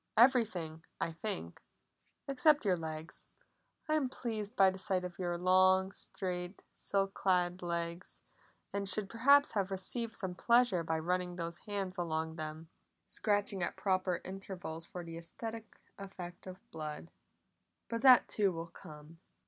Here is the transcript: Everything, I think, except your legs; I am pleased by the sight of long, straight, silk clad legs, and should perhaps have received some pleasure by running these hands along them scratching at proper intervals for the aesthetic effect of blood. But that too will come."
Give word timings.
Everything, 0.17 0.83
I 0.99 1.11
think, 1.11 1.61
except 2.27 2.65
your 2.65 2.75
legs; 2.75 3.27
I 3.87 3.93
am 3.93 4.09
pleased 4.09 4.55
by 4.55 4.71
the 4.71 4.79
sight 4.79 5.05
of 5.05 5.19
long, 5.19 5.91
straight, 5.91 6.63
silk 6.73 7.13
clad 7.13 7.61
legs, 7.61 8.23
and 8.73 8.89
should 8.89 9.07
perhaps 9.07 9.51
have 9.51 9.69
received 9.69 10.15
some 10.15 10.33
pleasure 10.33 10.81
by 10.81 10.97
running 10.97 11.35
these 11.35 11.59
hands 11.67 11.99
along 11.99 12.37
them 12.37 12.71
scratching 13.05 13.61
at 13.61 13.77
proper 13.77 14.21
intervals 14.25 14.87
for 14.87 15.03
the 15.03 15.17
aesthetic 15.17 15.75
effect 15.99 16.47
of 16.47 16.57
blood. 16.71 17.11
But 17.87 18.01
that 18.01 18.27
too 18.27 18.51
will 18.51 18.71
come." 18.73 19.19